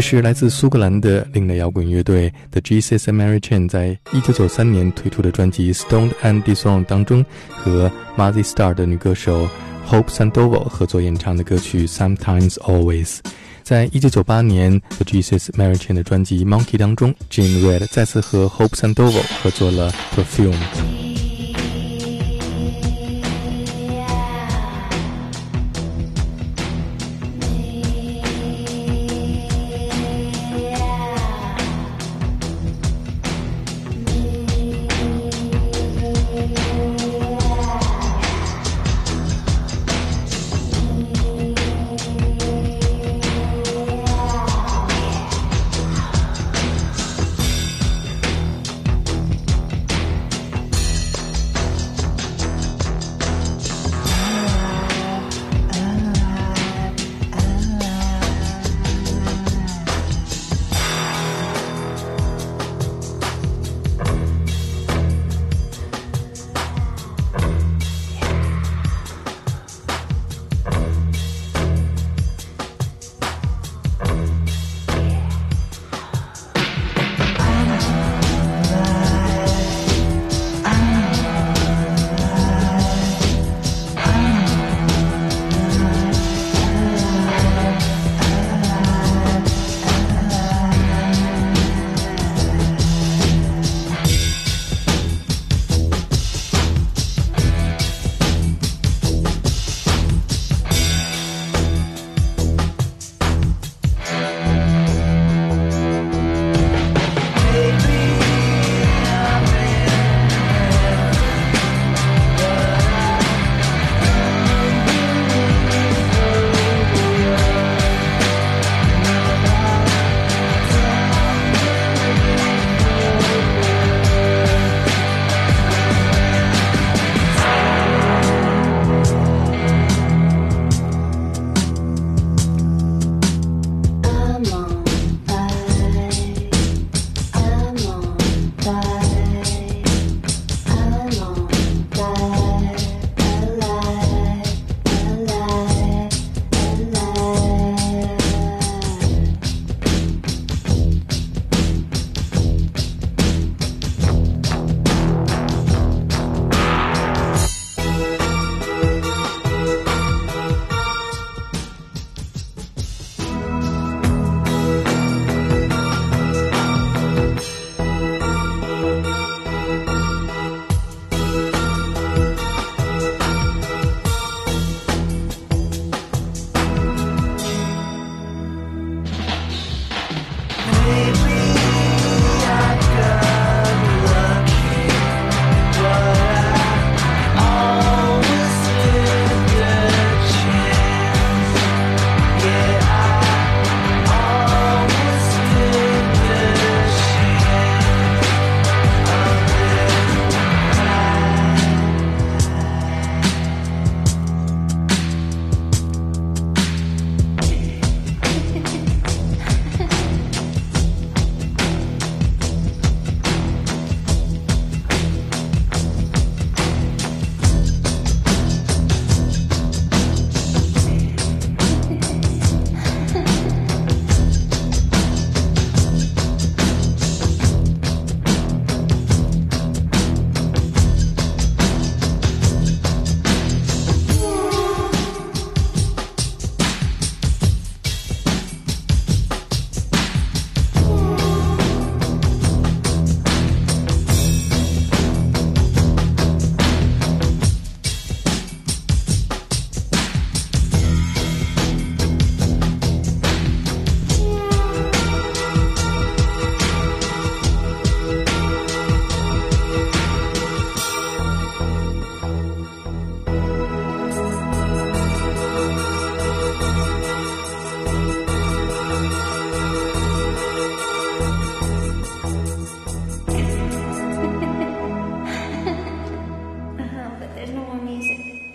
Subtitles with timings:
[0.00, 9.46] 这是来自苏格兰的另类摇滚乐队 The Jesus American 在一九九三年推出的专辑《Stoned and Dethroned》当中和 Mazzy Star 的女歌手
[9.86, 13.16] Hope Sandoval 合作演唱的歌曲《Sometimes Always》。
[13.62, 20.56] 在一九九八年 The Jesus American 的专辑《Monkey》当中，Jane Red 再次和 Hope Sandoval 合作了《Perfume》。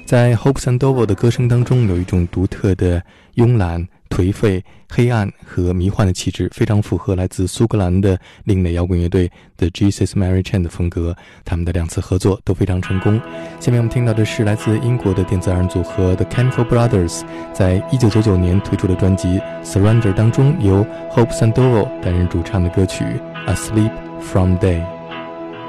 [0.06, 3.04] 在 Hope Sandoval 的歌声当中，有一种独特的
[3.36, 3.88] 慵懒。
[4.08, 11.14] 颓废、黑暗和迷幻的气质，非常符合来自苏格兰的另类摇滚乐队 The Jesus Mary Chain 的风格。
[11.44, 13.20] 他们的两次合作都非常成功。
[13.60, 19.28] 下面我们听到的是来自英国的电子二人组合 The Chemical Brothers 在一九九九年推出的专辑
[19.66, 23.04] 《Surrender》当中，由 Hope Sandoval 担任主唱的歌曲
[23.54, 23.92] 《Asleep
[24.22, 24.82] from Day》。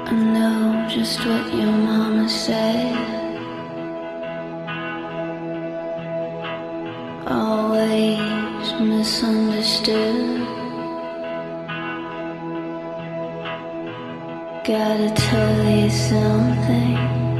[0.05, 3.26] I know just what your mama said.
[7.29, 10.47] Always misunderstood.
[14.63, 17.36] Gotta tell you something.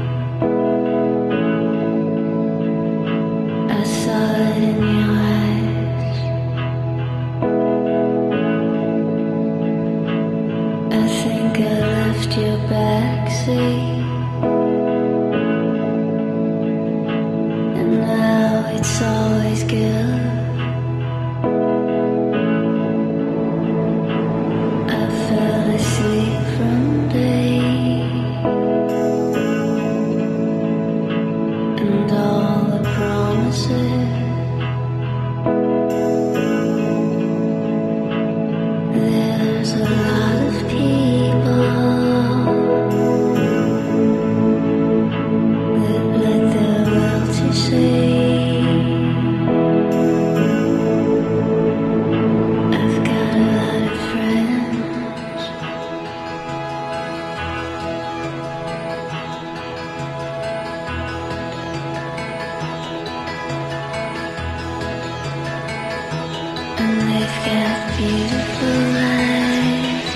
[67.28, 70.08] They've got beautiful eyes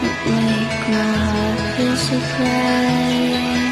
[0.00, 3.63] that make my heart feel surprised.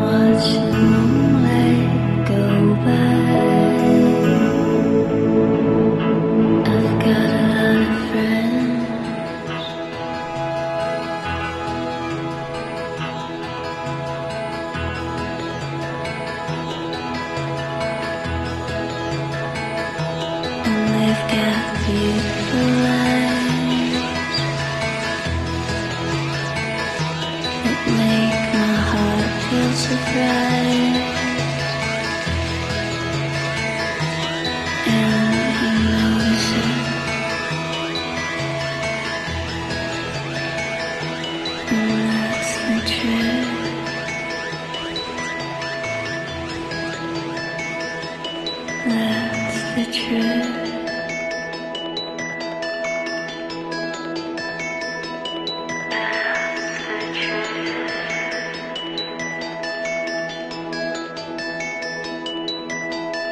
[0.00, 0.87] 我情。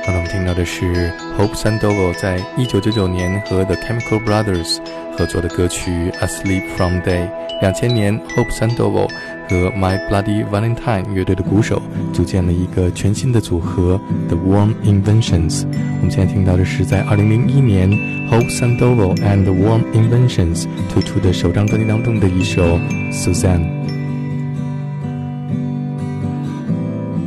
[0.06, 4.78] 刚才我们听到的是 Hope Sandoval 在一九九九年和 The Chemical Brothers
[5.18, 7.28] 合作的歌曲《Asleep from Day》。
[7.60, 9.10] 两千年，Hope Sandoval
[9.48, 11.82] 和 My Bloody Valentine 乐队的鼓手
[12.12, 15.64] 组建了一个全新的组合 The Warm Inventions。
[15.64, 17.90] 我们现在听到的是在2001年
[18.30, 22.78] Hope Sandoval and Warm Inventions 推出的首张专辑当中的一首
[23.10, 23.74] Suzanne。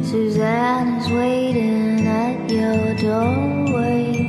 [0.01, 1.78] Suzanne is waiting
[2.51, 4.25] your doorway.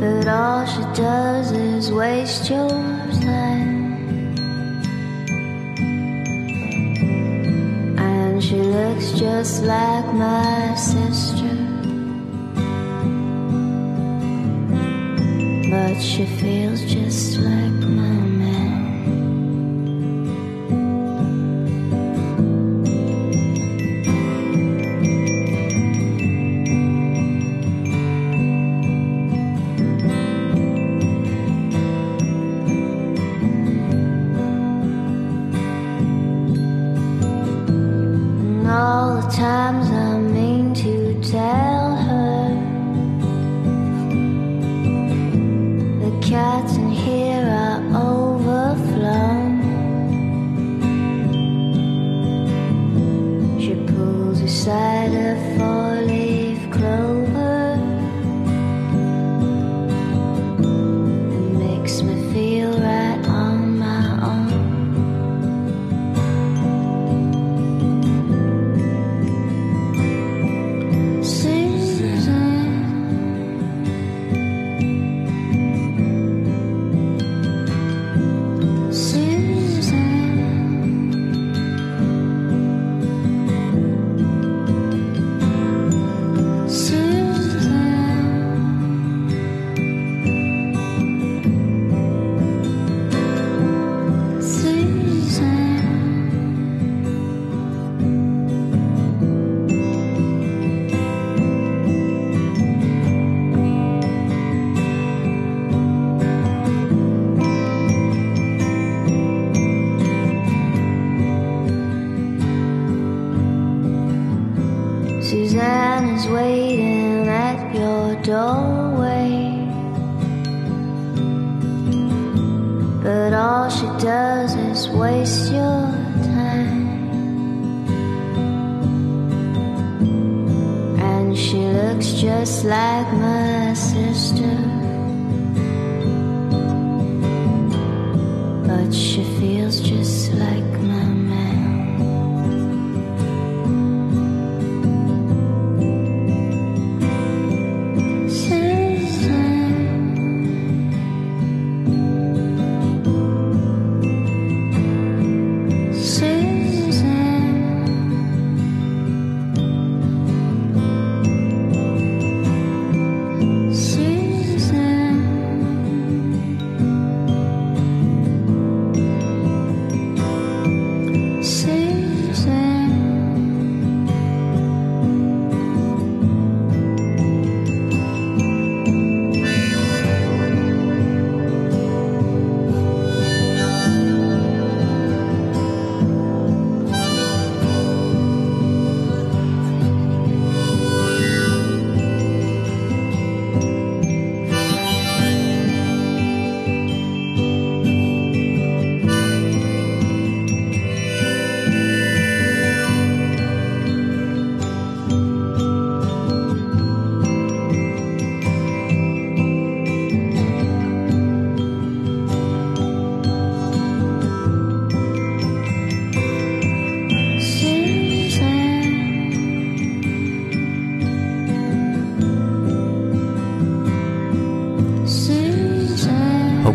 [0.00, 4.34] But all she does is waste your time.
[7.98, 11.56] And she looks just like my sister.
[15.70, 17.83] But she feels just like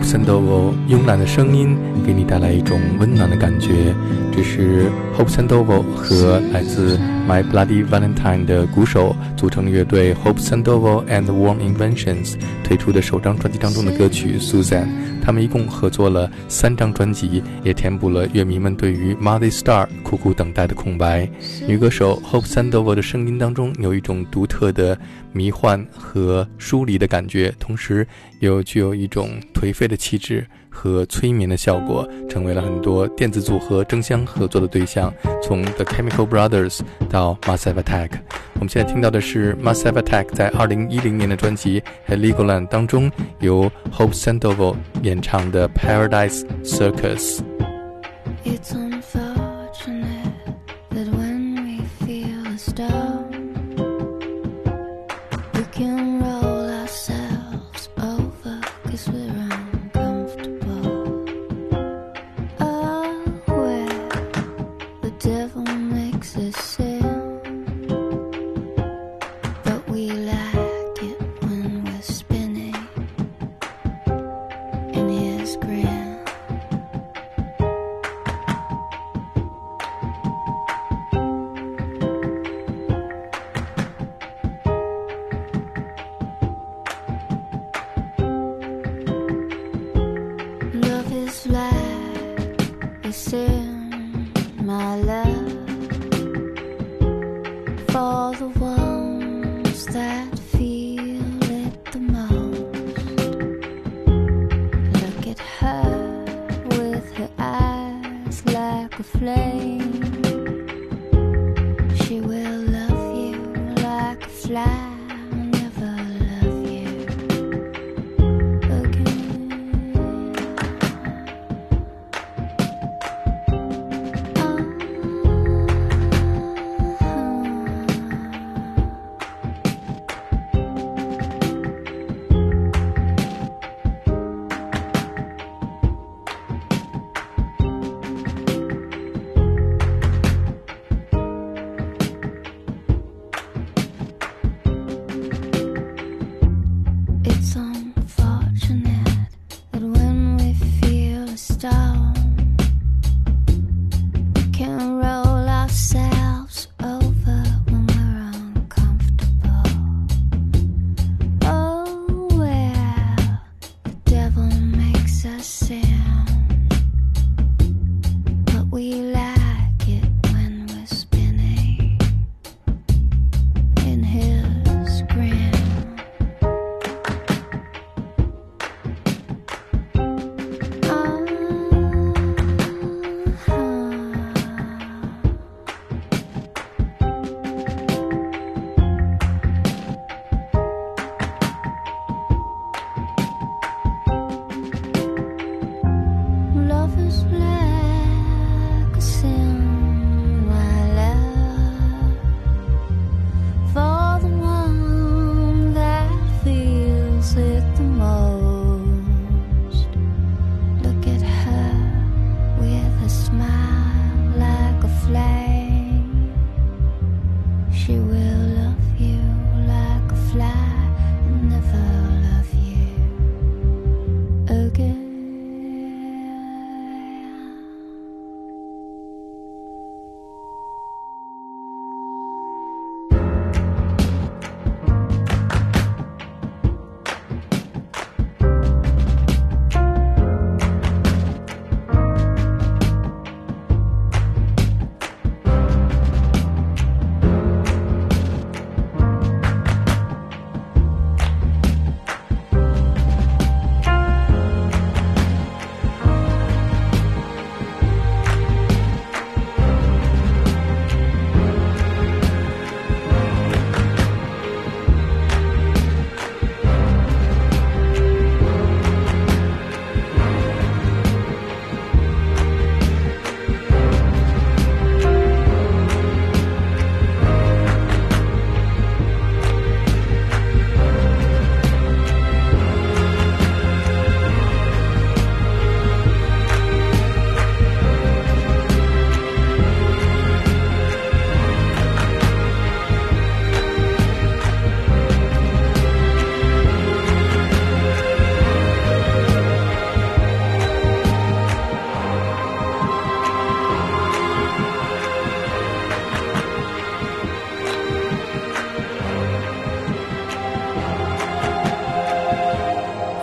[0.09, 3.93] Sandoval 慵懒的声音给你带来一种温暖的感觉。
[4.31, 6.97] 这是 Hope Sandoval 和来自
[7.27, 14.85] My Bloody Valentine 的鼓手组成乐队 Hope Sandoval and Warm Inventions 推出的首张专辑当中的歌曲《Suzanne》。
[15.21, 21.29] 他们一共合作了三张专辑，也填补了乐迷们对于 Marty Star 苦苦等待的空白。
[21.67, 24.97] 女歌手 Hope Sandoval 的声音当中有一种独特的
[25.31, 28.07] 迷幻和疏离的感觉，同时
[28.39, 35.13] 又具有一种颓废的气质和催眠的效果，成为了很多电子组合争相合作的对象。
[35.43, 38.11] 从 The Chemical Brothers 到 Massive Attack，
[38.53, 47.39] 我们现在听到的是 Massive Attack 在2010年的专辑《Heligoland》当中由 Hope Sandoval 演唱的《Paradise Circus》。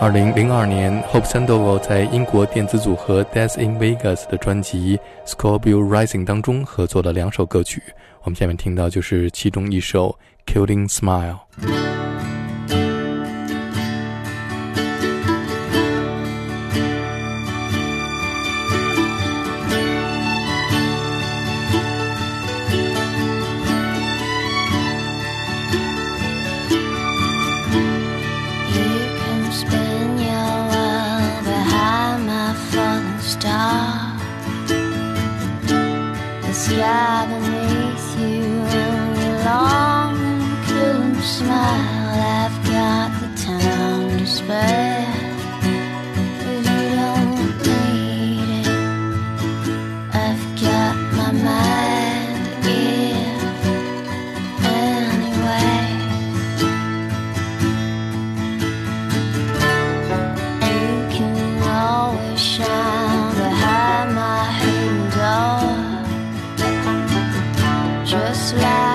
[0.07, 4.97] 二零零二年，Hope Sandoval 在英国电子组合 Death in Vegas 的专辑
[5.29, 7.83] 《Scorpio Rising》当中合作了两首歌曲。
[8.23, 10.17] 我们下面听到就是其中一首
[10.49, 11.39] 《Killing Smile》。
[68.07, 68.86] just like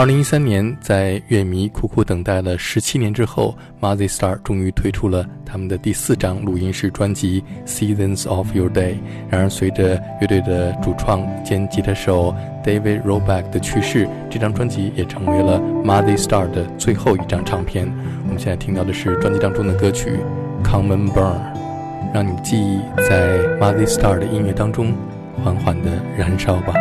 [0.00, 8.94] 二零一三年，在乐迷苦苦等待了十七年之后 m a z z y Star 终于推出了他们的第四张录音室专辑《Seasons of Your Day》。
[9.28, 12.34] 然而，随着乐队的主创兼吉他手
[12.64, 17.86] David Roback 的去世，这张专辑也成为了 m a z z y Star 的最后一张唱片。
[18.24, 20.18] 我们现在听到的是专辑当中的歌曲
[20.66, 21.34] 《Common Burn》，
[22.14, 24.94] 让你记忆在 m a z z y Star 的音乐当中
[25.44, 26.72] 缓缓地燃烧吧。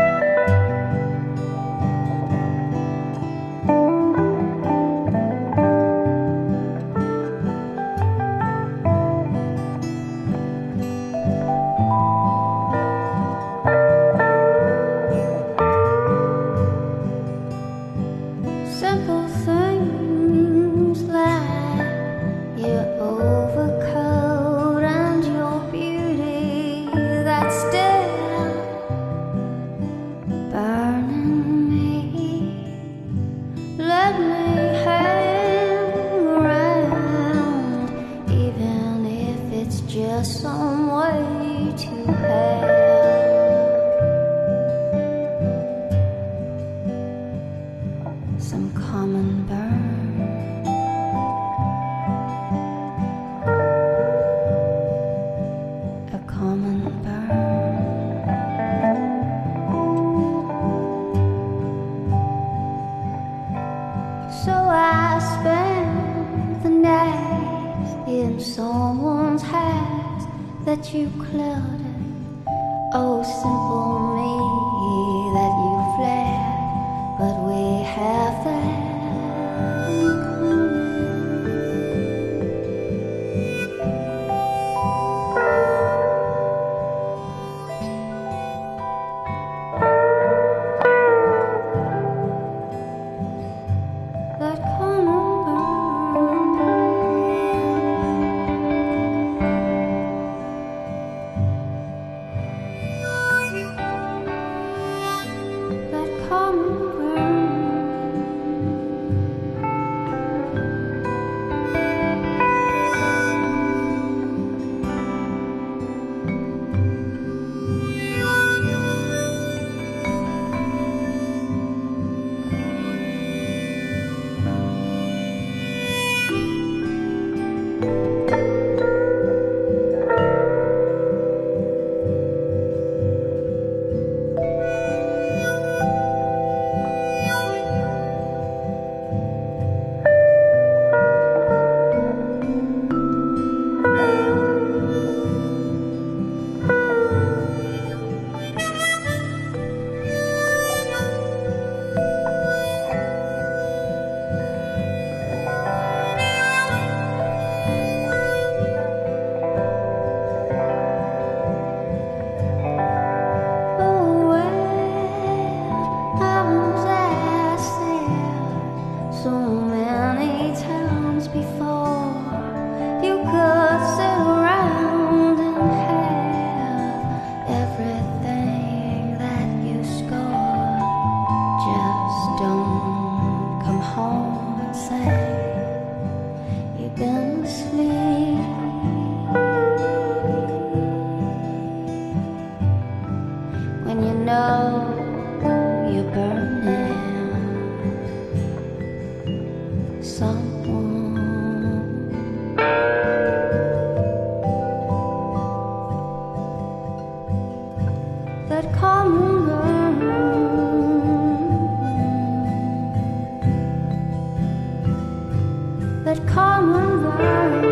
[216.09, 217.68] that common life.